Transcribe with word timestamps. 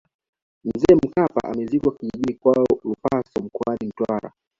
mzee 0.63 0.95
mkapa 0.95 1.43
amezikwa 1.43 1.93
kijijini 1.95 2.33
kwao 2.33 2.65
lupaso 2.83 3.41
mkoani 3.43 3.87
mtwara 3.87 4.31